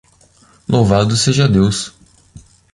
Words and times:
Louvado 0.67 1.15
seja 1.15 1.47
Deus! 1.47 1.93